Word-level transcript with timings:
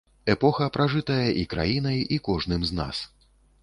Эпоха, 0.33 0.65
пражытая 0.77 1.27
і 1.43 1.45
краінай, 1.53 2.03
і 2.17 2.21
кожным 2.31 2.61
з 2.71 2.83
нас. 2.83 3.09